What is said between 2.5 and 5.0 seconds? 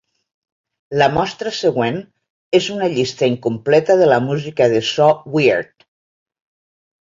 és una llista incompleta de la música de